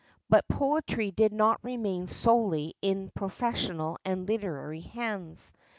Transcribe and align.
But 0.31 0.47
poetry 0.47 1.11
did 1.11 1.31
not 1.31 1.63
remain 1.63 2.07
solely 2.07 2.73
in 2.81 3.09
professional 3.09 3.99
and 4.03 4.27
literary 4.27 4.79
hands. 4.81 5.53